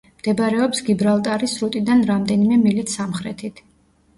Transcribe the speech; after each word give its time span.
მდებარეობს 0.19 0.79
გიბრალტარის 0.87 1.53
სრუტიდან 1.59 2.01
რამდენიმე 2.09 2.59
მილით 2.65 2.95
სამხრეთით. 2.97 3.63